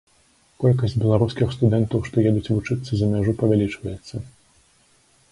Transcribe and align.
Колькасць 0.61 0.95
беларускіх 1.01 1.51
студэнтаў, 1.57 2.01
што 2.07 2.23
едуць 2.29 2.51
вучыцца 2.55 2.91
за 3.01 3.05
мяжу, 3.11 3.35
павялічваецца. 3.43 4.23